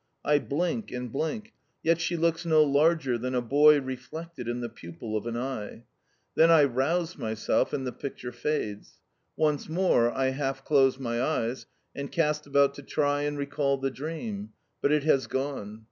I 0.25 0.39
blink 0.39 0.91
and 0.91 1.11
blink, 1.11 1.53
yet 1.83 2.01
she 2.01 2.17
looks 2.17 2.43
no 2.43 2.63
larger 2.63 3.19
than 3.19 3.35
a 3.35 3.39
boy 3.43 3.79
reflected 3.79 4.47
in 4.47 4.59
the 4.59 4.67
pupil 4.67 5.15
of 5.15 5.27
an 5.27 5.37
eye. 5.37 5.83
Then 6.33 6.49
I 6.49 6.63
rouse 6.63 7.19
myself, 7.19 7.71
and 7.71 7.85
the 7.85 7.91
picture 7.91 8.31
fades. 8.31 8.99
Once 9.35 9.69
more 9.69 10.09
I 10.11 10.29
half 10.29 10.65
close 10.65 10.97
my 10.97 11.21
eyes, 11.21 11.67
and 11.95 12.11
cast 12.11 12.47
about 12.47 12.73
to 12.73 12.81
try 12.81 13.21
and 13.21 13.37
recall 13.37 13.77
the 13.77 13.91
dream, 13.91 14.53
but 14.81 14.91
it 14.91 15.03
has 15.03 15.27
gone. 15.27 15.79